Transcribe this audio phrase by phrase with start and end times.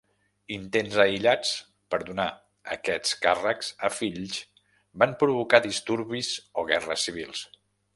[0.53, 1.51] Intents aïllats
[1.95, 2.25] per donar
[2.77, 4.41] aquests càrrecs a fills
[5.05, 7.51] van provocar disturbis o guerres civils.